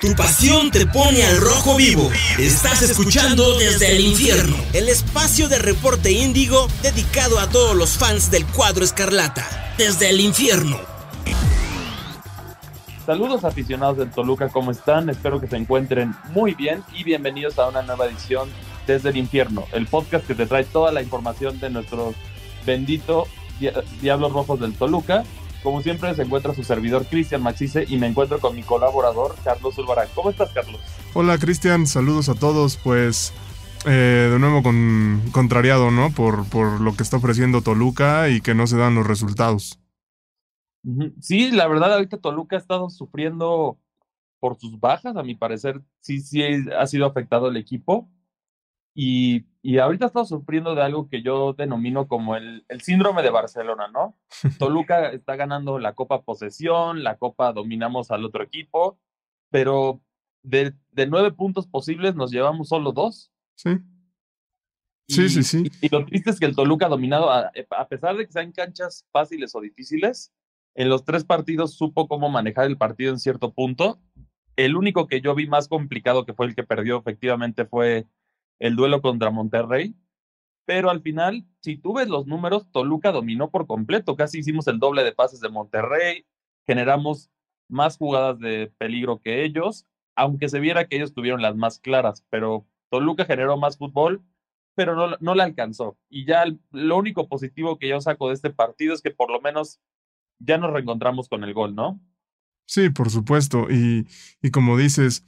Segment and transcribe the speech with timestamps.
[0.00, 2.10] Tu pasión te pone al rojo vivo.
[2.38, 4.56] Estás escuchando desde el infierno.
[4.72, 9.46] El espacio de reporte índigo dedicado a todos los fans del cuadro escarlata.
[9.76, 10.78] Desde el infierno.
[13.04, 15.10] Saludos aficionados del Toluca, ¿cómo están?
[15.10, 18.48] Espero que se encuentren muy bien y bienvenidos a una nueva edición
[18.86, 22.14] desde el infierno, el podcast que te trae toda la información de nuestro
[22.64, 23.26] bendito
[24.00, 25.24] Diablos Rojos del Toluca
[25.62, 29.74] como siempre se encuentra su servidor Cristian Maxice y me encuentro con mi colaborador Carlos
[29.74, 30.08] Zulbarán.
[30.14, 30.80] ¿Cómo estás, Carlos?
[31.14, 31.86] Hola, Cristian.
[31.86, 32.76] Saludos a todos.
[32.76, 33.32] Pues
[33.86, 36.10] eh, de nuevo con, contrariado, ¿no?
[36.10, 39.78] Por, por lo que está ofreciendo Toluca y que no se dan los resultados.
[41.20, 43.78] Sí, la verdad, ahorita Toluca ha estado sufriendo
[44.38, 45.16] por sus bajas.
[45.16, 48.08] A mi parecer, sí, sí ha sido afectado el equipo.
[49.02, 53.30] Y, y ahorita estamos sufriendo de algo que yo denomino como el, el síndrome de
[53.30, 54.14] Barcelona, ¿no?
[54.58, 58.98] Toluca está ganando la Copa Posesión, la Copa dominamos al otro equipo,
[59.48, 60.02] pero
[60.42, 63.32] de, de nueve puntos posibles nos llevamos solo dos.
[63.54, 63.70] Sí.
[65.08, 65.64] Sí, sí, sí.
[65.80, 68.52] Y, lo triste es que el Toluca ha dominado, a, a pesar de que sean
[68.52, 70.30] canchas fáciles o difíciles,
[70.74, 73.98] en los tres partidos supo cómo manejar el partido en cierto punto.
[74.56, 78.06] El único que yo vi más complicado, que fue el que perdió efectivamente, fue
[78.60, 79.96] el duelo contra Monterrey,
[80.66, 84.78] pero al final, si tú ves los números, Toluca dominó por completo, casi hicimos el
[84.78, 86.26] doble de pases de Monterrey,
[86.64, 87.28] generamos
[87.68, 92.24] más jugadas de peligro que ellos, aunque se viera que ellos tuvieron las más claras,
[92.30, 94.22] pero Toluca generó más fútbol,
[94.76, 95.98] pero no, no le alcanzó.
[96.08, 99.40] Y ya lo único positivo que yo saco de este partido es que por lo
[99.40, 99.80] menos
[100.38, 102.00] ya nos reencontramos con el gol, ¿no?
[102.66, 103.66] Sí, por supuesto.
[103.68, 104.06] Y,
[104.40, 105.24] y como dices,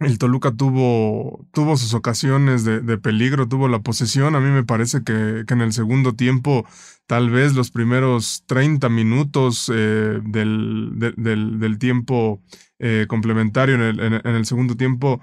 [0.00, 4.34] el Toluca tuvo, tuvo sus ocasiones de, peligro, tuvo la posesión.
[4.34, 6.66] A mí me parece que, que, en el segundo tiempo,
[7.06, 12.40] tal vez los primeros 30 minutos eh, del, de, del, tiempo
[12.78, 15.20] eh, complementario en el segundo tiempo,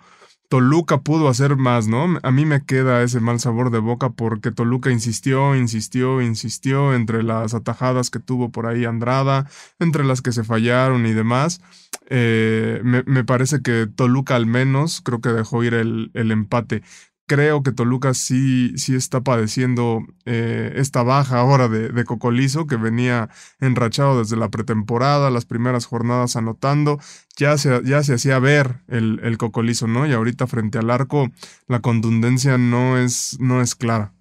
[0.50, 2.20] Toluca pudo hacer más, ¿no?
[2.24, 7.22] A mí me queda ese mal sabor de boca porque Toluca insistió, insistió, insistió entre
[7.24, 9.50] las atajadas que tuvo por ahí Andrada,
[9.80, 11.62] entre las que se fallaron y demás.
[12.10, 16.82] Eh, me, parece que Toluca al menos creo que dejó ir el empate
[17.28, 22.78] creo que Toluca sí, sí está padeciendo eh, esta baja ahora de, de, Cocolizo, que
[22.78, 23.30] venía
[23.60, 27.00] enrachado desde la pretemporada, las primeras jornadas anotando,
[27.38, 30.08] ya se, ya se hacía ver el, el Cocolizo, ¿no?
[30.08, 31.30] Y ahorita frente al arco
[31.68, 34.14] la contundencia no es, no es clara.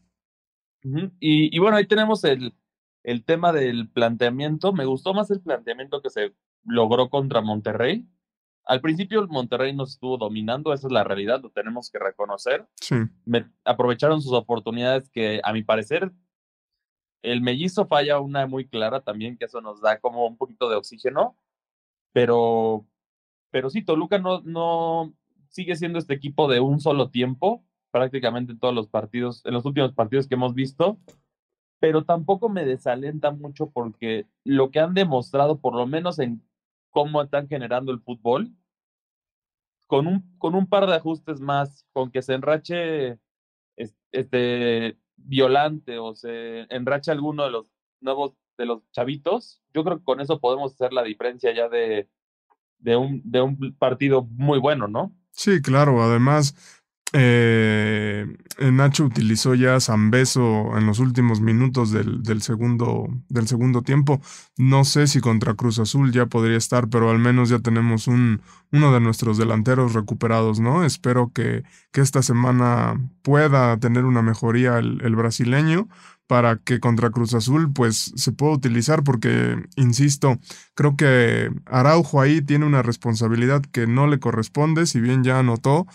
[0.82, 2.54] y, y, bueno, ahí tenemos el,
[3.04, 4.72] el tema del planteamiento.
[4.72, 6.34] Me gustó más el planteamiento que se
[6.64, 8.06] logró contra Monterrey
[8.66, 12.66] al principio el Monterrey nos estuvo dominando, esa es la realidad, lo tenemos que reconocer.
[12.80, 12.96] Sí.
[13.24, 16.12] Me, aprovecharon sus oportunidades que a mi parecer
[17.22, 20.76] el mellizo falla una muy clara también, que eso nos da como un poquito de
[20.76, 21.36] oxígeno,
[22.12, 22.86] pero,
[23.50, 25.12] pero sí, Toluca no, no
[25.48, 29.64] sigue siendo este equipo de un solo tiempo, prácticamente en todos los partidos, en los
[29.64, 30.98] últimos partidos que hemos visto,
[31.78, 36.42] pero tampoco me desalenta mucho porque lo que han demostrado, por lo menos en
[36.96, 38.50] cómo están generando el fútbol.
[39.86, 43.18] Con un, con un par de ajustes más, con que se enrache
[44.12, 47.70] este violante o se enrache alguno de los
[48.00, 52.08] nuevos de los chavitos, yo creo que con eso podemos hacer la diferencia ya de,
[52.78, 55.14] de, un, de un partido muy bueno, ¿no?
[55.32, 56.02] Sí, claro.
[56.02, 56.75] Además,
[57.12, 58.26] eh,
[58.58, 64.20] Nacho utilizó ya Zambeso en los últimos minutos del, del, segundo, del segundo tiempo.
[64.56, 68.42] No sé si contra Cruz Azul ya podría estar, pero al menos ya tenemos un,
[68.72, 70.84] uno de nuestros delanteros recuperados, ¿no?
[70.84, 71.62] Espero que,
[71.92, 75.88] que esta semana pueda tener una mejoría el, el brasileño
[76.26, 80.38] para que contra Cruz Azul pues se pueda utilizar porque, insisto,
[80.74, 85.86] creo que Araujo ahí tiene una responsabilidad que no le corresponde, si bien ya anotó,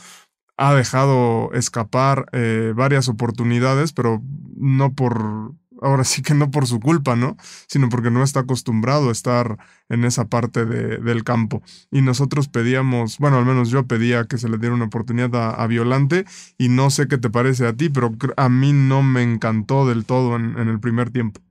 [0.62, 4.22] ha dejado escapar eh, varias oportunidades, pero
[4.56, 7.36] no por, ahora sí que no por su culpa, ¿no?
[7.68, 9.58] Sino porque no está acostumbrado a estar
[9.90, 11.64] en esa parte de, del campo.
[11.90, 15.50] Y nosotros pedíamos, bueno, al menos yo pedía que se le diera una oportunidad a,
[15.50, 16.26] a, Violante
[16.60, 20.06] y no sé qué te parece a ti, pero a mí no me encantó del
[20.06, 21.42] todo en, en el primer tiempo.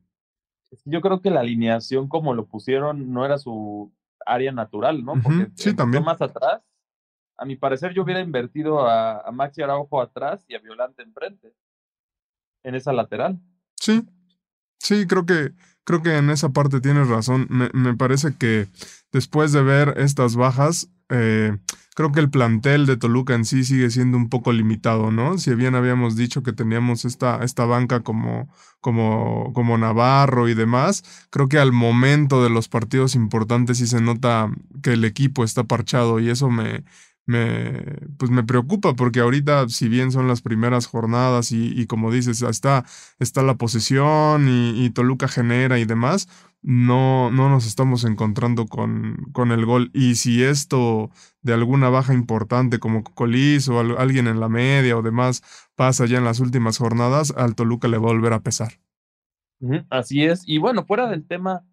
[0.84, 3.92] Yo creo que la alineación como lo pusieron no era su
[4.24, 5.14] área natural, ¿no?
[5.14, 6.04] Porque uh -huh, sí, también.
[6.04, 6.60] más atrás
[7.40, 11.54] a mi parecer yo hubiera invertido a, a Maxi Araujo atrás y a Violante enfrente,
[12.62, 13.40] en esa lateral.
[13.76, 14.06] Sí,
[14.78, 15.52] sí, creo que,
[15.84, 17.46] creo que en esa parte tienes razón.
[17.48, 18.68] Me, me parece que
[19.10, 21.56] después de ver estas bajas, eh,
[21.96, 25.38] creo que el plantel de Toluca en sí sigue siendo un poco limitado, ¿no?
[25.38, 31.26] Si bien habíamos dicho que teníamos esta, esta banca como, como, como Navarro y demás,
[31.30, 34.50] creo que al momento de los partidos importantes sí se nota
[34.82, 36.84] que el equipo está parchado y eso me,
[37.26, 37.82] me,
[38.18, 42.84] pues me preocupa porque ahorita, si bien son las primeras jornadas y, como dices, está,
[43.18, 46.28] está la posesión y, y, Toluca genera y demás,
[46.62, 49.90] no, no nos estamos encontrando con, con el gol.
[49.94, 51.10] Y si esto
[51.42, 55.42] de alguna baja importante como Colis o alguien en la media o demás
[55.74, 58.72] pasa ya en las últimas jornadas, al Toluca le va a volver a pesar.
[59.90, 60.42] Así es.
[60.46, 61.64] Y bueno, fuera del tema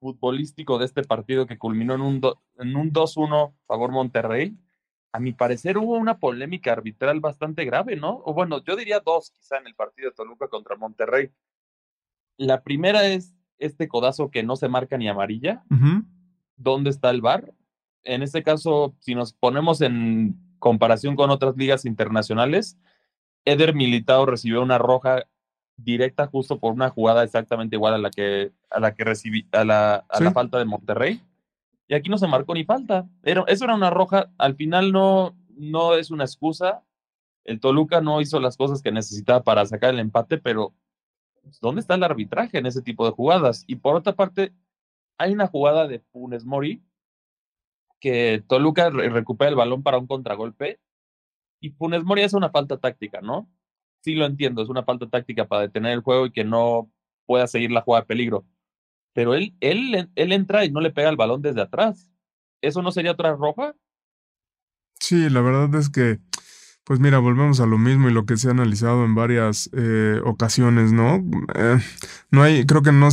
[0.00, 2.20] futbolístico de este partido que culminó en un,
[2.58, 4.56] en un 2-1 favor Monterrey,
[5.12, 8.22] a mi parecer hubo una polémica arbitral bastante grave, ¿no?
[8.24, 11.30] O bueno, yo diría dos quizá en el partido de Toluca contra Monterrey.
[12.38, 15.64] La primera es este codazo que no se marca ni amarilla.
[16.56, 17.52] ¿Dónde está el VAR?
[18.04, 22.78] En este caso, si nos ponemos en comparación con otras ligas internacionales,
[23.44, 25.26] Eder Militao recibió una roja
[25.76, 29.64] directa justo por una jugada exactamente igual a la que a la que recibí a
[29.64, 31.20] la, a la falta de Monterrey
[31.92, 33.06] y aquí no se marcó ni falta.
[33.22, 34.32] Eso era una roja.
[34.38, 36.82] Al final no, no es una excusa.
[37.44, 40.74] El Toluca no hizo las cosas que necesitaba para sacar el empate, pero
[41.42, 43.64] pues, ¿dónde está el arbitraje en ese tipo de jugadas?
[43.66, 44.54] Y por otra parte,
[45.18, 46.82] hay una jugada de Funes Mori
[48.00, 50.80] que Toluca recupera el balón para un contragolpe
[51.60, 53.50] y Funes Mori hace una falta táctica, ¿no?
[54.00, 56.90] Sí lo entiendo, es una falta táctica para detener el juego y que no
[57.26, 58.46] pueda seguir la jugada de peligro
[59.12, 62.10] pero él, él, él entra y no le pega el balón desde atrás.
[62.62, 63.74] ¿Eso no sería otra roja?
[65.00, 66.20] Sí, la verdad es que,
[66.84, 70.20] pues mira, volvemos a lo mismo y lo que se ha analizado en varias eh,
[70.24, 71.24] ocasiones, ¿no?
[71.56, 71.78] Eh,
[72.30, 73.08] no hay, creo que no,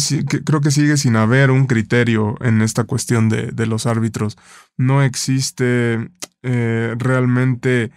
[0.45, 4.37] creo que sigue sin haber un criterio en esta cuestión de, de los árbitros.
[4.77, 6.11] No existe
[6.43, 7.91] eh, realmente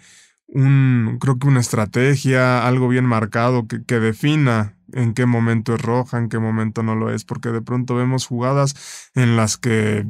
[0.47, 5.83] un, creo que una estrategia, algo bien marcado que, que defina en qué momento es
[5.83, 10.07] roja, en qué momento no lo es, porque de pronto vemos jugadas en las que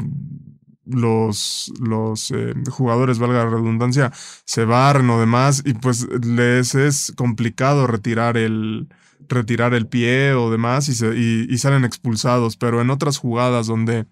[0.84, 4.12] los, los eh, jugadores, valga la redundancia,
[4.44, 8.88] se barren o demás y pues les es complicado retirar el,
[9.28, 14.06] retirar el pie o demás y, se, y, salen expulsados, pero en otras jugadas donde,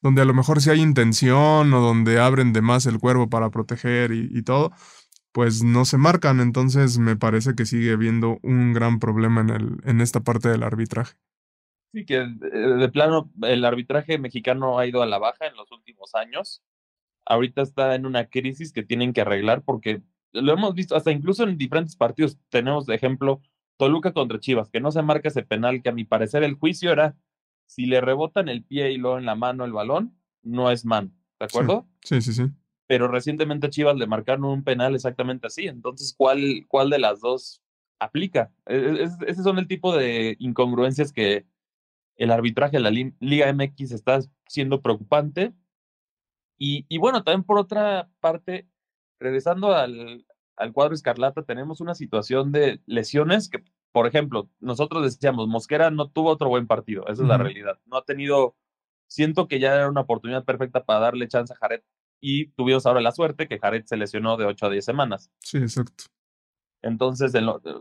[0.00, 3.50] donde a lo mejor sí hay intención o donde abren de más el cuerpo para
[3.50, 4.72] proteger y todo,
[5.32, 6.40] pues no se marcan.
[6.40, 10.62] Entonces me parece que sigue habiendo un gran problema en, el, en esta parte del
[10.62, 11.16] arbitraje.
[11.92, 15.70] Sí, que eh, de plano el arbitraje mexicano ha ido a la baja en los
[15.72, 16.62] últimos años.
[17.26, 20.02] Ahorita está en una crisis que tienen que arreglar porque
[20.32, 23.42] lo hemos visto, hasta incluso en diferentes partidos tenemos de ejemplo
[23.76, 26.90] Toluca contra Chivas, que no se marca ese penal, que a mi parecer el juicio
[26.90, 27.16] era
[27.66, 31.14] si le rebotan el pie y luego en la mano el balón, no es man,
[31.38, 31.86] ¿de acuerdo?
[32.02, 32.32] sí, sí.
[32.32, 32.50] sí
[32.92, 35.66] pero recientemente Chivas le marcaron un penal exactamente así.
[35.66, 37.62] Entonces, ¿cuál, cuál de las dos
[37.98, 38.52] aplica?
[38.66, 41.46] E, e, es, ese son el tipo de incongruencias que
[42.16, 45.54] el arbitraje de la Liga MX está siendo preocupante.
[46.58, 48.68] Y, y bueno, también por otra parte,
[49.18, 55.48] regresando al, al cuadro escarlata, tenemos una situación de lesiones que, por ejemplo, nosotros decíamos,
[55.48, 57.78] Mosquera no tuvo otro buen partido, esa es la realidad.
[57.86, 58.54] No ha tenido,
[59.06, 61.80] siento que ya era una oportunidad perfecta para darle chance a Jared
[62.22, 65.30] y tuvimos ahora la suerte que Jared se lesionó de 8 a 10 semanas.
[65.40, 66.04] Sí, exacto.
[66.80, 67.32] Entonces,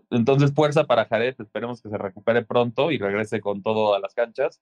[0.09, 4.13] entonces fuerza para Jared, esperemos que se recupere pronto y regrese con todo a las
[4.15, 4.59] canchas.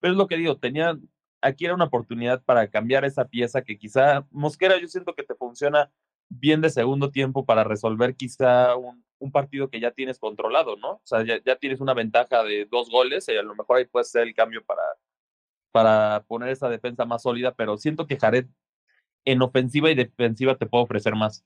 [0.00, 0.98] Pero es lo que digo, tenía,
[1.42, 5.34] aquí era una oportunidad para cambiar esa pieza que quizá, Mosquera, yo siento que te
[5.34, 5.92] funciona
[6.30, 10.92] bien de segundo tiempo para resolver quizá un, un partido que ya tienes controlado, ¿no?
[10.92, 13.84] O sea, ya, ya, tienes una ventaja de dos goles y a lo mejor ahí
[13.86, 14.82] puede ser el cambio para,
[15.70, 18.46] para poner esa defensa más sólida, pero siento que Jared
[19.32, 21.44] en ofensiva y defensiva te puedo ofrecer más.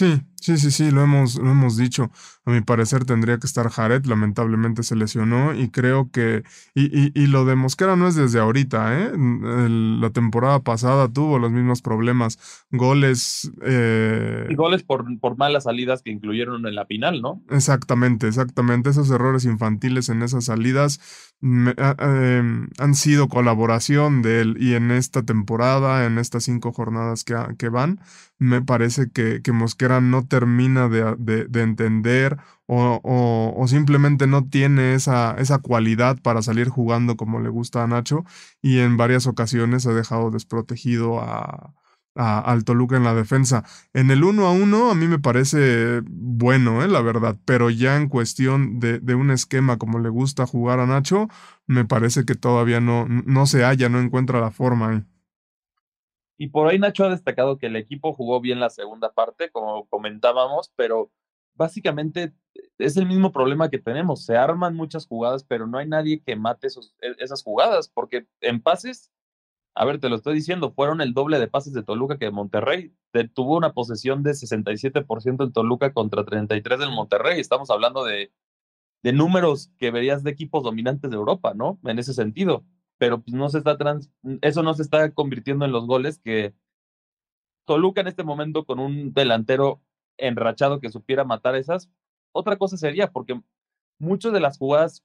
[0.00, 2.10] Sí, sí, sí, sí, lo hemos, lo hemos dicho.
[2.46, 6.42] A mi parecer tendría que estar Jared, lamentablemente se lesionó y creo que,
[6.74, 9.12] y, y, y lo de Mosquera no es desde ahorita, ¿eh?
[9.14, 13.52] la temporada pasada tuvo los mismos problemas, goles...
[13.60, 14.46] Eh...
[14.48, 17.42] Y goles por, por malas salidas que incluyeron en la final, ¿no?
[17.50, 20.98] Exactamente, exactamente, esos errores infantiles en esas salidas
[21.42, 27.36] em, han sido colaboración de él y en esta temporada, en estas cinco jornadas que,
[27.58, 28.00] que van,
[28.40, 35.34] me parece que, que Mosquera no termina de, de, entender o, simplemente no tiene esa,
[35.38, 38.24] esa cualidad para salir jugando como le gusta a Nacho
[38.62, 41.74] y en varias ocasiones ha dejado desprotegido a,
[42.14, 43.64] al Toluca en la defensa.
[43.92, 47.96] En el uno a uno a mí me parece bueno, eh, la verdad, pero ya
[47.96, 51.28] en cuestión de, un esquema como le gusta jugar a Nacho,
[51.66, 55.06] me parece que todavía no, no se halla, no encuentra la forma.
[56.40, 59.86] Y por ahí Nacho ha destacado que el equipo jugó bien la segunda parte, como
[59.88, 61.12] comentábamos, pero
[61.52, 62.32] básicamente
[62.78, 64.24] es el mismo problema que tenemos.
[64.24, 68.62] Se arman muchas jugadas, pero no hay nadie que mate e, esas jugadas, porque en
[68.62, 69.12] pases,
[69.74, 72.30] a ver, te lo estoy diciendo, fueron el doble de pases de Toluca que de
[72.30, 72.94] Monterrey.
[73.34, 77.38] tuvo una posesión de 67% en Toluca contra 33% del Monterrey.
[77.38, 78.32] Estamos hablando de,
[79.02, 81.78] de números que verías de equipos dominantes de Europa, ¿no?
[81.84, 82.64] En ese sentido
[83.00, 84.10] pero pues no se está trans,
[84.42, 86.52] eso no se está convirtiendo en los goles que
[87.64, 89.80] Toluca en este momento con un delantero
[90.18, 91.90] enrachado que supiera matar esas,
[92.32, 93.40] otra cosa sería, porque
[93.98, 95.02] muchas de las jugadas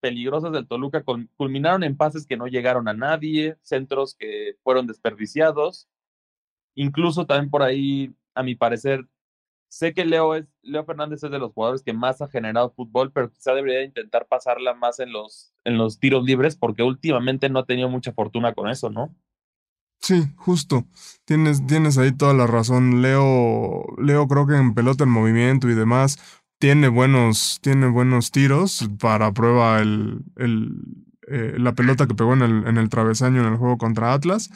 [0.00, 1.04] peligrosas del Toluca
[1.36, 5.88] culminaron en pases que no llegaron a nadie, centros que fueron desperdiciados,
[6.74, 9.06] incluso también por ahí, a mi parecer,
[9.68, 13.12] Sé que Leo, es, Leo Fernández es de los jugadores que más ha generado fútbol,
[13.12, 17.60] pero quizá debería intentar pasarla más en los, en los tiros libres porque últimamente no
[17.60, 19.14] ha tenido mucha fortuna con eso, ¿no?
[20.00, 20.84] Sí, justo.
[21.24, 23.02] Tienes, tienes ahí toda la razón.
[23.02, 26.18] Leo, Leo creo que en pelota en movimiento y demás
[26.58, 30.70] tiene buenos, tiene buenos tiros para prueba el, el,
[31.28, 34.50] eh, la pelota que pegó en el, en el travesaño en el juego contra Atlas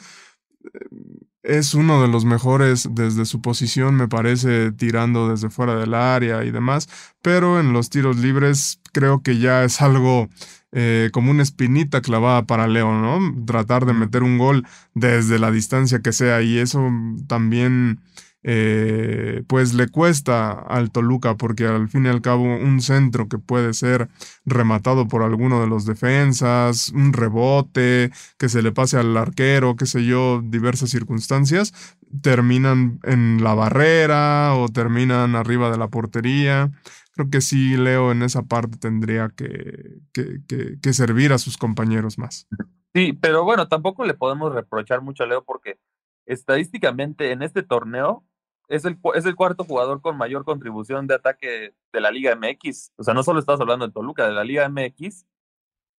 [1.57, 6.45] es uno de los mejores desde su posición, me parece, tirando desde fuera del área
[6.45, 6.87] y demás,
[7.21, 10.29] pero en los tiros libres creo que ya es algo
[10.71, 13.43] eh, como una espinita clavada para Leo, ¿no?
[13.45, 16.89] Tratar de meter un gol desde la distancia que sea y eso
[17.27, 17.99] también
[18.43, 23.37] eh, pues le cuesta al Toluca porque al fin y al cabo un centro que
[23.37, 24.09] puede ser
[24.45, 29.85] rematado por alguno de los defensas, un rebote, que se le pase al arquero, qué
[29.85, 36.71] sé yo, diversas circunstancias, terminan en la barrera o terminan arriba de la portería.
[37.13, 40.39] Creo que sí, Leo en esa parte tendría que, que,
[40.81, 42.47] que servir a sus compañeros más.
[42.93, 45.77] Sí, pero bueno, tampoco le podemos reprochar mucho a Leo porque
[46.25, 48.25] estadísticamente en este torneo
[48.67, 52.93] es el, es el cuarto jugador con mayor contribución de ataque de la Liga MX.
[52.97, 55.25] O sea, no solo estás hablando de Toluca, de la Liga MX.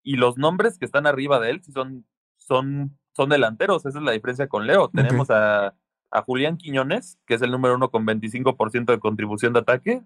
[0.03, 2.05] Y los nombres que están arriba de él son,
[2.37, 3.85] son, son delanteros.
[3.85, 4.89] Esa es la diferencia con Leo.
[4.89, 5.75] Tenemos a,
[6.11, 10.01] a Julián Quiñones, que es el número uno con 25% de contribución de ataque.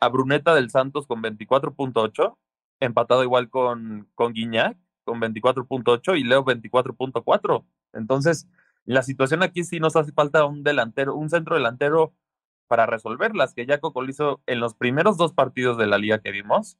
[0.00, 2.36] A Bruneta del Santos con 24.8,
[2.80, 7.64] empatado igual con, con Guiñac con 24.8 y Leo 24.4.
[7.92, 8.48] Entonces,
[8.84, 12.14] la situación aquí sí nos hace falta un delantero, un centro delantero
[12.68, 16.78] para resolverlas, que ya Cocolizo en los primeros dos partidos de la liga que vimos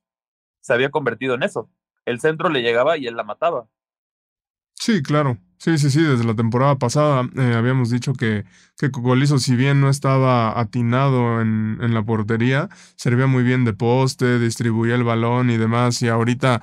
[0.60, 1.70] se había convertido en eso.
[2.06, 3.68] El centro le llegaba y él la mataba.
[4.74, 5.38] Sí, claro.
[5.58, 6.02] Sí, sí, sí.
[6.02, 8.44] Desde la temporada pasada eh, habíamos dicho que,
[8.76, 13.72] que Cocolizo, si bien no estaba atinado en, en la portería, servía muy bien de
[13.72, 16.02] poste, distribuía el balón y demás.
[16.02, 16.62] Y ahorita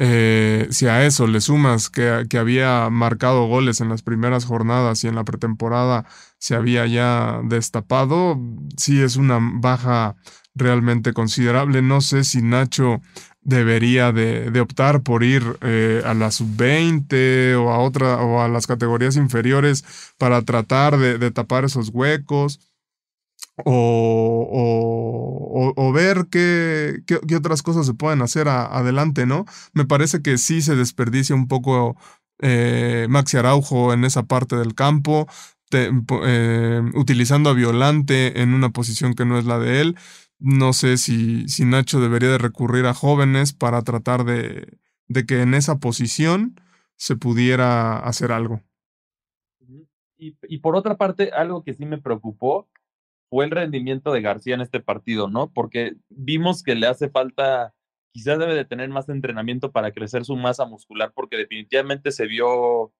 [0.00, 5.02] eh, si a eso le sumas que, que, había marcado goles en las primeras jornadas
[5.02, 6.04] y en la pretemporada
[6.38, 8.40] se había ya destapado,
[8.76, 10.14] sí es una baja
[10.54, 11.82] realmente considerable.
[11.82, 13.00] No sé si Nacho
[13.40, 18.48] debería de, de optar por ir eh, a la sub-20 o a otra o a
[18.48, 19.84] las categorías inferiores
[20.16, 22.60] para tratar de, de tapar esos huecos
[23.64, 24.48] o,
[25.76, 29.44] o, ver qué, qué, otras cosas se pueden hacer adelante, ¿no?
[29.72, 31.96] Me parece que sí se desperdicia un poco
[32.40, 35.26] eh, Maxi Araujo en esa parte del campo,
[35.72, 39.96] eh, utilizando a Violante en una posición que no es la de él.
[40.38, 45.42] No sé si, si Nacho debería de recurrir a jóvenes para tratar de, de que
[45.42, 46.60] en esa posición
[46.96, 48.62] se pudiera hacer algo.
[50.16, 52.68] Y, y, por otra parte, algo que sí me preocupó
[53.30, 55.52] fue el rendimiento de García en este partido, ¿no?
[55.52, 57.74] Porque vimos que le hace falta,
[58.12, 62.92] quizás debe de tener más entrenamiento para crecer su masa muscular, porque definitivamente se vio,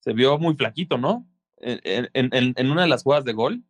[0.00, 1.26] se vio muy flaquito, ¿no?
[1.58, 3.62] En, en, en una de las jugadas de gol,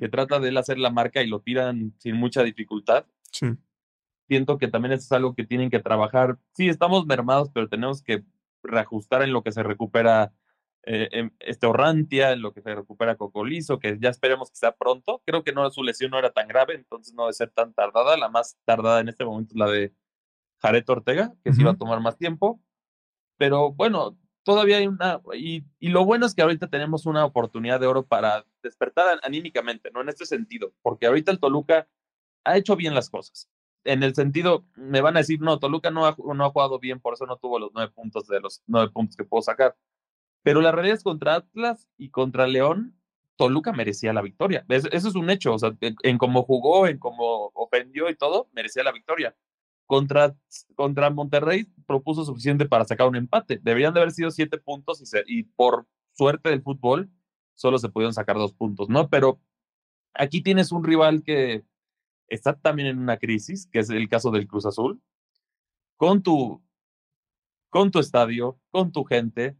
[0.00, 3.04] que trata de él hacer la marca y lo tiran sin mucha dificultad.
[3.30, 3.48] Sí.
[4.26, 6.38] Siento que también eso es algo que tienen que trabajar.
[6.52, 8.24] Sí, estamos mermados, pero tenemos que
[8.62, 10.32] reajustar en lo que se recupera
[10.90, 15.22] eh, este Orrantia, en lo que se recupera Cocolizo, que ya esperemos que sea pronto.
[15.26, 18.16] Creo que no su lesión no era tan grave, entonces no debe ser tan tardada.
[18.16, 19.92] La más tardada en este momento es la de
[20.62, 22.58] Jareto Ortega, que sí va a tomar más tiempo.
[23.36, 25.20] Pero bueno, todavía hay una.
[25.34, 29.90] Y, y, lo bueno es que ahorita tenemos una oportunidad de oro para despertar anímicamente,
[29.90, 30.00] ¿no?
[30.00, 31.86] En este sentido, porque ahorita el Toluca
[32.44, 33.50] ha hecho bien las cosas.
[33.84, 36.98] En el sentido, me van a decir, no, Toluca no ha, no ha jugado bien,
[36.98, 39.76] por eso no tuvo los nueve puntos de los nueve puntos que puedo sacar.
[40.48, 42.98] Pero la realidad es contra Atlas y contra León,
[43.36, 44.64] Toluca merecía la victoria.
[44.70, 45.52] Eso, es un hecho.
[45.52, 49.36] O sea, en, cómo jugó, en cómo ofendió y todo, merecía la victoria.
[49.84, 50.34] Contra,
[50.74, 53.60] contra Monterrey propuso suficiente para sacar un empate.
[53.62, 57.10] Deberían de haber sido siete puntos y, y por suerte del fútbol,
[57.54, 59.10] solo se pudieron sacar dos puntos, ¿no?
[59.10, 59.42] Pero
[60.14, 61.62] aquí tienes un rival que
[62.28, 65.02] está también en una crisis, que es el caso del Cruz Azul,
[65.98, 66.64] con tu,
[67.68, 69.58] con tu estadio, con tu gente,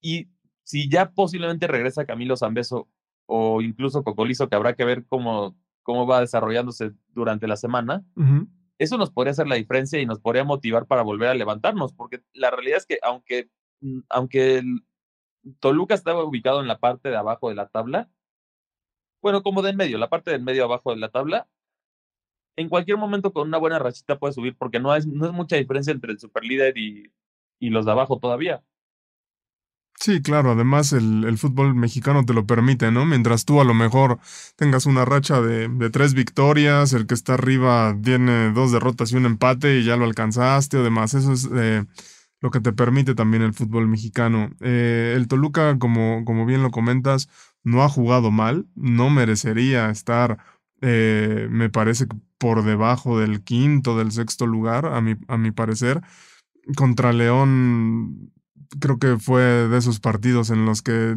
[0.00, 0.28] y
[0.62, 2.88] si ya posiblemente regresa Camilo Zambeso
[3.26, 8.04] o incluso Cocolizo, que habrá que ver cómo, cómo va desarrollándose durante la semana,
[8.78, 12.22] eso nos podría hacer la diferencia y nos podría motivar para volver a levantarnos, porque
[12.32, 13.50] la realidad es que aunque,
[13.80, 14.62] mm, aunque
[15.60, 18.10] Toluca estaba ubicado en la parte de abajo de la tabla,
[19.22, 21.48] bueno, como de en medio, la parte del medio abajo de la tabla,
[22.56, 25.56] en cualquier momento con una buena rachita puede subir, porque no es, no es mucha
[25.56, 27.12] diferencia entre el superlíder y,
[27.58, 28.64] y los de abajo todavía.
[29.98, 33.06] Sí, claro, además el, el, fútbol mexicano te lo permite, ¿no?
[33.06, 34.18] Mientras tú a lo mejor
[34.54, 39.16] tengas una racha de, de, tres victorias, el que está arriba tiene dos derrotas y
[39.16, 41.84] un empate y ya lo alcanzaste o demás, eso es eh,
[42.40, 44.50] lo que te permite también el fútbol mexicano.
[44.60, 47.28] Eh, el Toluca, como, como bien lo comentas,
[47.64, 50.38] no ha jugado mal, no merecería estar,
[50.82, 52.06] eh, me parece,
[52.38, 56.02] por debajo del quinto, del sexto lugar, a a mi parecer.
[56.76, 58.32] Contra León
[58.80, 61.16] creo que fue de esos partidos en los que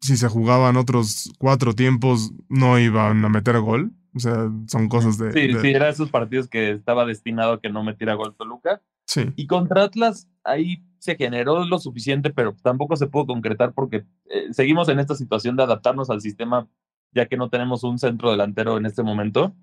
[0.00, 3.92] si se jugaban otros cuatro tiempos no iban a meter gol.
[4.14, 5.32] O sea, son cosas de...
[5.32, 8.82] Sí, sí, eran esos partidos que estaba destinado a que no metiera gol Toluca.
[9.06, 9.32] Sí.
[9.36, 14.52] Y contra Atlas ahí se generó lo suficiente, pero tampoco se pudo concretar porque eh,
[14.52, 16.68] seguimos en esta situación de adaptarnos al sistema
[17.12, 19.54] ya que no tenemos un centro delantero en este momento.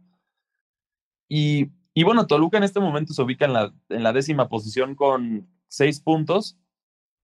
[1.29, 4.95] Y, y bueno, Toluca en este momento se ubica en la, en la décima posición
[4.95, 6.57] con seis puntos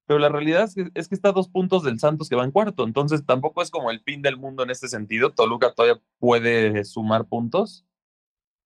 [0.06, 2.44] pero la realidad es que, es que está a dos puntos del Santos que va
[2.44, 5.32] en cuarto, entonces tampoco es como el fin del mundo en este sentido.
[5.32, 7.86] Toluca todavía puede sumar puntos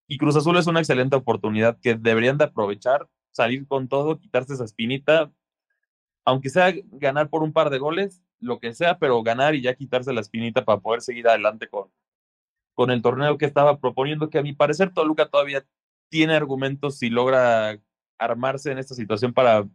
[0.07, 4.53] y Cruz Azul es una excelente oportunidad que deberían de aprovechar, salir con todo, quitarse
[4.53, 5.31] esa espinita,
[6.25, 9.75] aunque sea ganar por un par de goles, lo que sea, pero ganar y ya
[9.75, 11.91] quitarse la espinita para poder seguir adelante con,
[12.73, 15.65] con el torneo que estaba proponiendo, que a mi parecer Toluca todavía
[16.09, 17.79] tiene argumentos si logra
[18.17, 19.67] armarse en esta situación para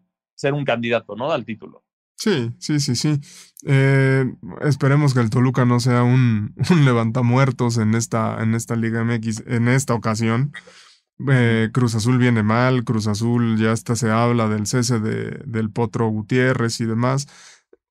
[0.43, 1.31] ser un candidato, ¿no?
[1.31, 1.85] Al título.
[2.17, 3.21] Sí, sí, sí, sí.
[3.65, 4.25] Eh,
[4.63, 9.45] esperemos que el Toluca no sea un, un levantamuertos en esta, en esta Liga MX
[9.47, 10.53] en esta ocasión.
[11.31, 15.71] Eh, Cruz Azul viene mal, Cruz Azul ya hasta se habla del cese de, del
[15.71, 17.29] Potro Gutiérrez y demás.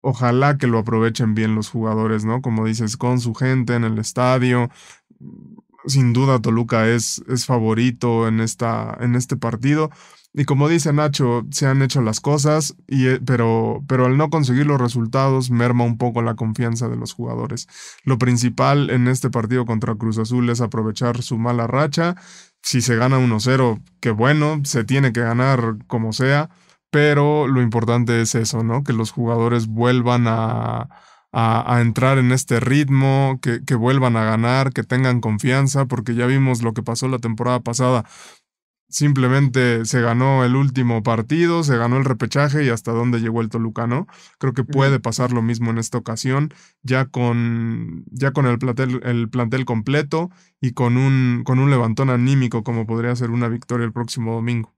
[0.01, 2.41] Ojalá que lo aprovechen bien los jugadores, ¿no?
[2.41, 4.69] Como dices, con su gente en el estadio.
[5.85, 9.89] Sin duda Toluca es, es favorito en, esta, en este partido.
[10.33, 14.29] Y como dice Nacho, se han hecho las cosas, y, eh, pero, pero al no
[14.29, 17.67] conseguir los resultados merma un poco la confianza de los jugadores.
[18.05, 22.15] Lo principal en este partido contra Cruz Azul es aprovechar su mala racha.
[22.61, 26.49] Si se gana 1-0, qué bueno, se tiene que ganar como sea,
[26.91, 28.83] pero lo importante es eso, ¿no?
[28.83, 30.87] Que los jugadores vuelvan a,
[31.33, 36.15] a, a, entrar en este ritmo, que, que, vuelvan a ganar, que tengan confianza, porque
[36.15, 38.05] ya vimos lo que pasó la temporada pasada
[38.91, 43.49] simplemente se ganó el último partido, se ganó el repechaje y hasta dónde llegó el
[43.49, 44.07] Toluca, ¿no?
[44.37, 49.01] Creo que puede pasar lo mismo en esta ocasión, ya con, ya con el, plantel,
[49.03, 53.85] el plantel completo y con un, con un levantón anímico como podría ser una victoria
[53.85, 54.73] el próximo domingo.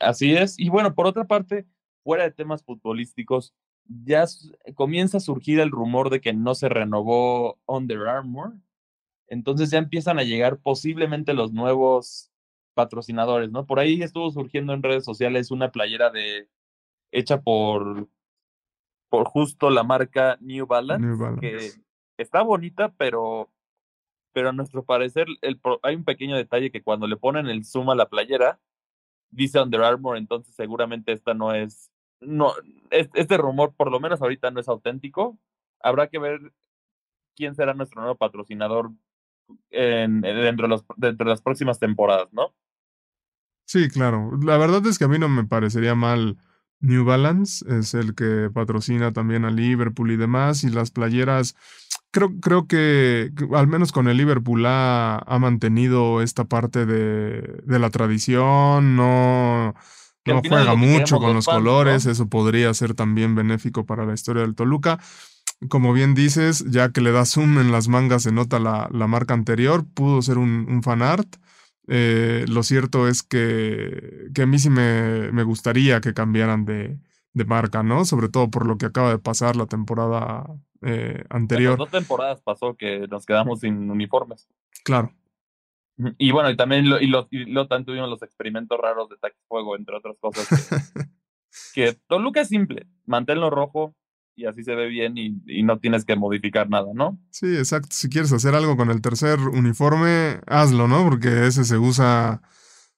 [0.00, 0.58] Así es.
[0.58, 1.66] Y bueno, por otra parte,
[2.02, 3.54] fuera de temas futbolísticos,
[3.86, 4.24] ya
[4.74, 8.54] comienza a surgir el rumor de que no se renovó Under Armour.
[9.28, 12.31] Entonces ya empiezan a llegar posiblemente los nuevos
[12.74, 13.66] patrocinadores, ¿no?
[13.66, 16.48] Por ahí estuvo surgiendo en redes sociales una playera de
[17.10, 18.08] hecha por
[19.08, 21.72] por justo la marca New Balance, que
[22.16, 23.50] está bonita, pero
[24.32, 27.90] pero a nuestro parecer el, hay un pequeño detalle que cuando le ponen el zoom
[27.90, 28.58] a la playera
[29.30, 32.52] dice Under Armour, entonces seguramente esta no es no
[32.90, 35.38] este rumor por lo menos ahorita no es auténtico.
[35.80, 36.52] Habrá que ver
[37.34, 38.92] quién será nuestro nuevo patrocinador
[39.70, 42.54] en, dentro, de los, dentro de las próximas temporadas, ¿no?
[43.72, 44.38] Sí, claro.
[44.42, 46.36] La verdad es que a mí no me parecería mal
[46.80, 51.56] New Balance, es el que patrocina también a Liverpool y demás, y las playeras,
[52.10, 57.78] creo, creo que, al menos con el Liverpool ha, ha mantenido esta parte de, de
[57.78, 59.74] la tradición, no,
[60.26, 64.54] no juega mucho con los, colores, eso podría ser también benéfico para la historia del
[64.54, 64.98] Toluca.
[65.70, 69.06] Como bien dices, ya que le da zoom en las mangas se nota la, la
[69.06, 71.36] marca anterior, pudo ser un, un fan art.
[71.88, 76.98] Eh, lo cierto es que, que a mí sí me, me gustaría que cambiaran de,
[77.32, 78.04] de, marca, ¿no?
[78.04, 80.46] Sobre todo por lo que acaba de pasar la temporada
[80.82, 81.78] eh, anterior.
[81.78, 84.48] dos temporadas pasó que nos quedamos sin uniformes.
[84.84, 85.12] Claro.
[86.18, 89.16] Y bueno, y también lo, y lo, y lo tanto tuvimos los experimentos raros de
[89.16, 90.48] Tax Fuego, entre otras cosas.
[91.74, 93.94] Que, que Toluca es simple, manténlo rojo,
[94.34, 97.18] y así se ve bien y, no tienes que modificar nada, ¿no?
[97.30, 97.88] Sí, exacto.
[97.90, 101.04] Si quieres hacer algo con el tercer uniforme, hazlo, ¿no?
[101.04, 102.42] Porque ese se usa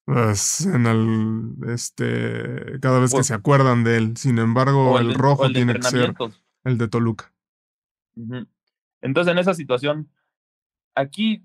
[0.04, 4.16] pues, en el, este, cada vez que se acuerdan de él.
[4.16, 6.14] Sin embargo, el, rojo tiene que ser
[6.64, 7.32] el de Toluca.
[9.00, 10.10] Entonces, en esa situación,
[10.94, 11.44] aquí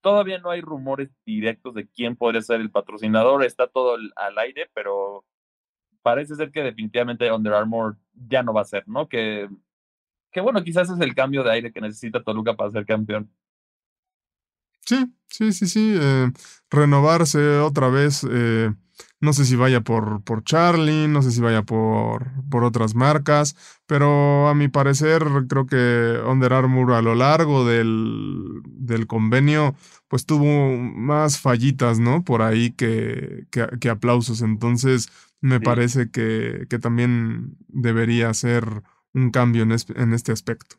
[0.00, 4.70] todavía no hay rumores directos de quién podría ser el patrocinador, está todo al aire,
[4.74, 5.26] pero
[6.02, 7.96] parece ser que definitivamente Under Armour
[8.28, 9.08] ya no va a ser, ¿no?
[9.08, 9.48] Que,
[10.32, 13.30] que bueno, quizás es el cambio de aire que necesita Toluca para ser campeón.
[14.86, 15.94] Sí, sí, sí, sí.
[16.00, 16.30] Eh,
[16.70, 18.26] renovarse otra vez.
[18.30, 18.72] Eh,
[19.20, 23.56] no sé si vaya por, por Charlie, no sé si vaya por, por otras marcas,
[23.86, 29.74] pero a mi parecer creo que Under Armour a lo largo del, del convenio
[30.08, 32.24] pues tuvo más fallitas, ¿no?
[32.24, 34.42] Por ahí que, que, aplausos.
[34.42, 35.08] Entonces
[35.40, 38.64] me parece que, que, también debería ser
[39.14, 40.76] un cambio en, en este aspecto.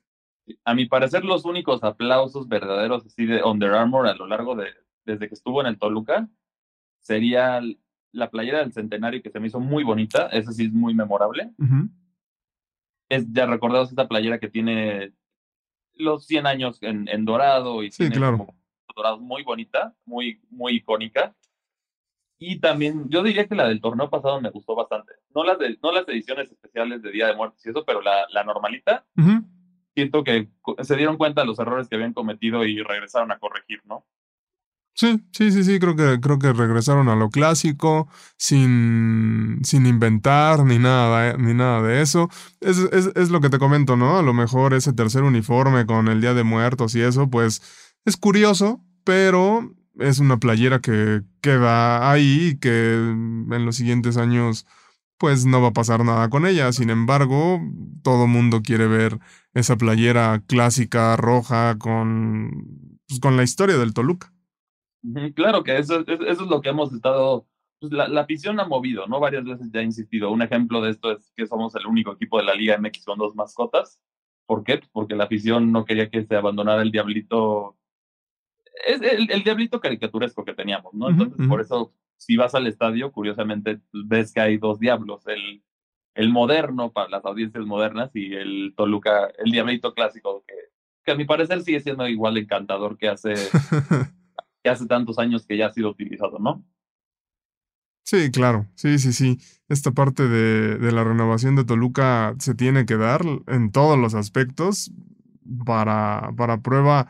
[0.66, 4.68] A mi parecer los únicos aplausos verdaderos así de Under Armour a lo largo de,
[5.06, 6.30] desde que estuvo en el Toluca,
[7.00, 7.62] sería
[8.12, 11.52] la playera del centenario que se me hizo muy bonita, esa sí es muy memorable.
[13.10, 15.14] Es ya recordados esta playera que tiene
[15.96, 18.48] los 100 años en, en dorado y sí, tiene claro.
[18.96, 21.36] dorado muy bonita, muy, muy icónica.
[22.44, 25.14] Y también, yo diría que la del torneo pasado me gustó bastante.
[25.36, 28.26] No las, de, no las ediciones especiales de Día de Muertos y eso, pero la,
[28.34, 29.06] la normalita.
[29.94, 30.50] Siento que
[30.82, 34.08] se dieron cuenta de los errores que habían cometido y regresaron a corregir, ¿no?
[34.96, 40.66] Sí, sí, sí, sí, creo que, creo que regresaron a lo clásico, sin, sin inventar
[40.66, 42.28] ni nada, ni nada de eso.
[42.60, 44.18] Es, es, es, lo que te comento, ¿no?
[44.18, 47.62] A lo mejor ese tercer uniforme con el Día de Muertos y eso, pues
[48.04, 54.66] es curioso, pero es una playera que queda ahí y que en los siguientes años
[55.22, 56.72] pues no va a pasar nada con ella.
[56.72, 57.62] Sin embargo,
[58.04, 59.20] todo mundo quiere ver
[59.54, 64.34] esa playera clásica roja con, pues, con la historia del Toluca.
[65.36, 67.48] Claro que eso, eso es lo que hemos estado,
[67.80, 69.20] pues la, la, afición ha movido, ¿no?
[69.20, 70.32] Varias veces ya he insistido.
[70.32, 73.20] Un ejemplo de esto es que somos el único equipo de la Liga MX con
[73.20, 74.00] dos mascotas.
[74.48, 74.78] ¿Por qué?
[74.78, 77.78] Pues porque la afición no quería que se abandonara el diablito,
[78.86, 81.10] es el, el diablito caricaturesco que teníamos, ¿no?
[81.10, 85.64] Entonces, por eso, si vas al estadio, curiosamente ves que hay dos diablos, el,
[86.16, 90.56] el moderno para las audiencias modernas y el Toluca, el diablito clásico, que,
[91.04, 93.34] que a mi parecer sigue siendo igual encantador que hace
[94.64, 96.64] que hace tantos años que ya ha sido utilizado, ¿no?
[98.04, 99.38] Sí, claro, sí, sí, sí.
[99.70, 104.16] Esta parte de, de la renovación de Toluca se tiene que dar en todos los
[104.16, 104.92] aspectos.
[105.66, 107.10] Para, para prueba,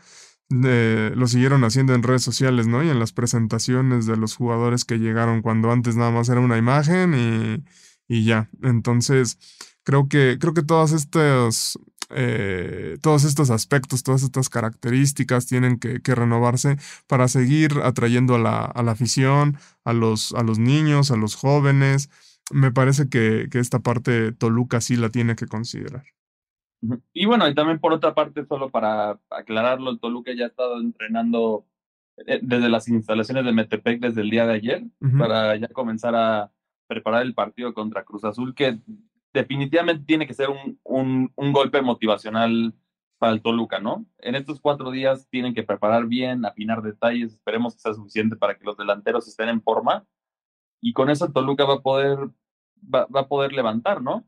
[0.52, 2.84] lo siguieron haciendo en redes sociales, ¿no?
[2.84, 6.58] Y en las presentaciones de los jugadores que llegaron cuando antes nada más era una
[6.58, 7.64] imagen y,
[8.08, 8.50] y ya.
[8.62, 9.38] Entonces,
[9.84, 11.78] creo que, creo que todas estas
[12.14, 18.60] eh, todos estos aspectos, todas estas características tienen que, renovarse para seguir atrayendo a la,
[18.66, 22.10] a la, afición, a los, a los niños, a los jóvenes.
[22.52, 26.04] Me parece que, que esta parte Toluca sí la tiene que considerar.
[27.14, 30.80] Y bueno, y también por otra parte, solo para aclararlo, el Toluca ya ha estado
[30.80, 31.66] entrenando
[32.26, 34.84] eh, desde las instalaciones de Metepec desde el día de ayer
[35.18, 36.52] para ya comenzar a
[36.88, 38.80] preparar el partido contra Cruz Azul, que
[39.34, 42.74] definitivamente tiene que ser un, un, un, golpe motivacional
[43.18, 44.06] para el Toluca, ¿no?
[44.18, 48.58] En estos cuatro días tienen que preparar bien, afinar detalles, esperemos que sea suficiente para
[48.58, 50.06] que los delanteros estén en forma
[50.82, 52.18] y con eso Toluca va a poder,
[52.84, 54.28] va, va a poder levantar, ¿no?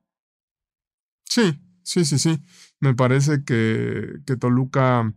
[1.25, 2.41] Sí, sí, sí, sí.
[2.79, 5.13] Me parece que, que Toluca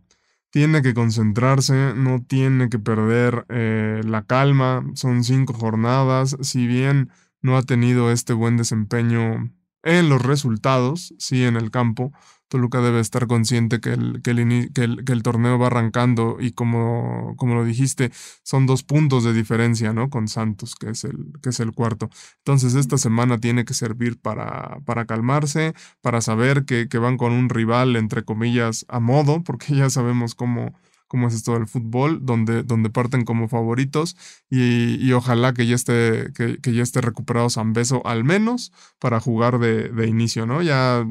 [0.49, 4.85] tiene que concentrarse, no tiene que perder eh, la calma.
[4.95, 6.37] Son cinco jornadas.
[6.41, 7.09] Si bien
[7.41, 9.51] no ha tenido este buen desempeño
[9.83, 12.11] en los resultados, sí, en el campo.
[12.47, 16.37] Toluca debe estar consciente que el, que el, que el, que el torneo va arrancando
[16.39, 18.11] y como, como lo dijiste,
[18.43, 20.09] son dos puntos de diferencia, ¿no?
[20.09, 22.09] Con Santos, que es el, que es el cuarto.
[22.39, 27.33] Entonces esta semana tiene que servir para, para calmarse, para saber que, que van con
[27.33, 30.73] un rival, entre comillas, a modo, porque ya sabemos cómo,
[31.07, 34.15] cómo es esto del fútbol, donde, donde parten como favoritos
[34.49, 39.19] y, y ojalá que ya esté, que, que, ya esté recuperado Beso al menos para
[39.19, 40.61] jugar de, de inicio, ¿no?
[40.61, 41.05] Ya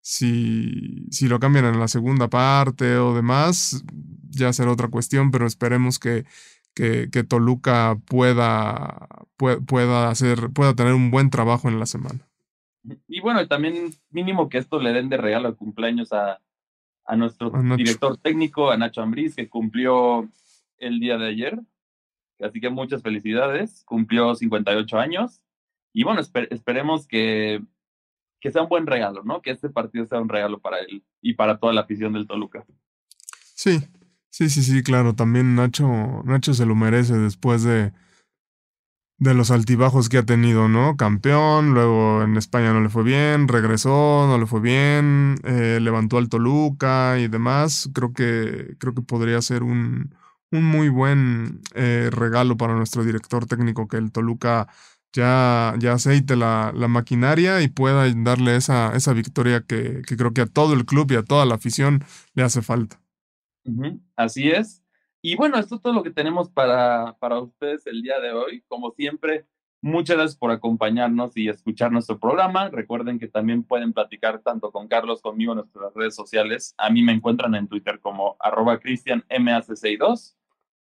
[0.00, 3.84] si, si lo cambian en la segunda parte o demás,
[4.30, 6.24] ya será otra cuestión, pero esperemos que,
[6.74, 12.26] que, que Toluca pueda, pueda, hacer, pueda tener un buen trabajo en la semana.
[13.08, 16.40] Y bueno, también mínimo que esto le den de regalo al cumpleaños a,
[17.04, 20.28] a nuestro director técnico, a Nacho Ambriz, que cumplió
[20.78, 21.60] el día de ayer.
[22.40, 25.42] Así que muchas felicidades, cumplió 58 años.
[25.92, 27.60] Y bueno, esperemos que,
[28.40, 29.42] que sea un buen regalo, ¿no?
[29.42, 32.64] Que este partido sea un regalo para él y para toda la afición del Toluca.
[33.54, 33.80] Sí,
[34.30, 35.14] sí, sí, sí, claro.
[35.14, 37.92] También Nacho, Nacho se lo merece después de,
[39.18, 40.96] de los altibajos que ha tenido, ¿no?
[40.96, 46.16] Campeón, luego en España no le fue bien, regresó, no le fue bien, eh, levantó
[46.16, 47.90] al Toluca y demás.
[47.94, 50.14] Creo que, creo que podría ser un,
[50.50, 54.68] un muy buen eh, regalo para nuestro director técnico que el Toluca
[55.12, 60.32] ya, ya aceite la, la maquinaria y pueda darle esa, esa victoria que, que, creo
[60.32, 63.00] que a todo el club y a toda la afición le hace falta.
[64.16, 64.82] Así es.
[65.22, 68.64] Y bueno, esto es todo lo que tenemos para, para ustedes el día de hoy.
[68.68, 69.46] Como siempre,
[69.82, 72.70] muchas gracias por acompañarnos y escuchar nuestro programa.
[72.70, 76.74] Recuerden que también pueden platicar tanto con Carlos conmigo en nuestras redes sociales.
[76.78, 80.36] A mí me encuentran en Twitter como arroba cristianmac62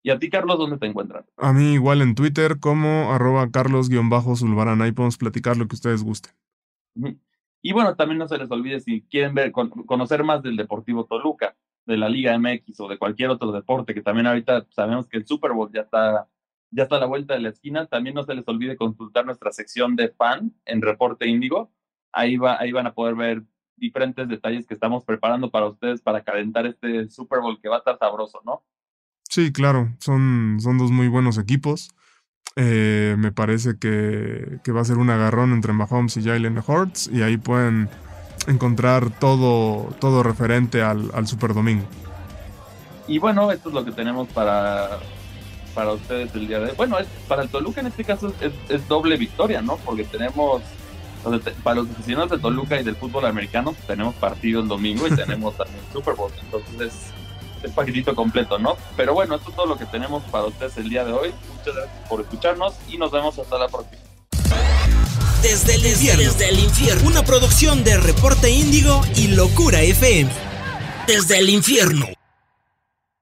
[0.07, 1.25] ¿Y a ti, Carlos, dónde te encuentran?
[1.35, 4.81] A mí igual en Twitter como arroba carlos-zulbarán.
[4.81, 6.31] Ahí podemos platicar lo que ustedes gusten.
[7.61, 11.57] Y bueno, también no se les olvide si quieren ver, conocer más del Deportivo Toluca,
[11.85, 15.27] de la Liga MX o de cualquier otro deporte, que también ahorita sabemos que el
[15.27, 16.29] Super Bowl ya está,
[16.71, 17.87] ya está a la vuelta de la esquina.
[17.87, 21.69] También no se les olvide consultar nuestra sección de fan en Reporte Índigo.
[22.13, 23.43] Ahí, va, ahí van a poder ver
[23.75, 27.79] diferentes detalles que estamos preparando para ustedes para calentar este Super Bowl que va a
[27.79, 28.63] estar sabroso, ¿no?
[29.29, 31.89] Sí, claro, son, son dos muy buenos equipos.
[32.55, 37.07] Eh, me parece que, que, va a ser un agarrón entre Mahomes y Jalen Hurts
[37.13, 37.87] y ahí pueden
[38.47, 41.85] encontrar todo, todo referente al, al Super Domingo.
[43.07, 44.99] Y bueno, esto es lo que tenemos para,
[45.75, 46.75] para ustedes el día de hoy.
[46.75, 49.77] Bueno, es, para el Toluca en este caso es, es doble victoria, ¿no?
[49.77, 50.63] Porque tenemos,
[51.63, 55.55] para los aficionados de Toluca y del fútbol americano, tenemos partido el domingo y tenemos
[55.57, 56.31] también Super Bowl.
[56.41, 57.11] Entonces
[57.63, 58.77] el paquetito completo, ¿no?
[58.95, 61.33] Pero bueno, esto es todo lo que tenemos para ustedes el día de hoy.
[61.57, 64.01] Muchas gracias por escucharnos y nos vemos hasta la próxima.
[65.41, 70.31] Desde el infierno, desde el infierno, una producción de Reporte Índigo y Locura FM.
[71.07, 72.07] Desde el infierno.